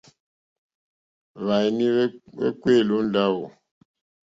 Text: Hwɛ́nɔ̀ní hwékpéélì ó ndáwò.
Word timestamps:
Hwɛ́nɔ̀ní 1.39 1.85
hwékpéélì 2.35 2.93
ó 2.99 3.01
ndáwò. 3.07 3.43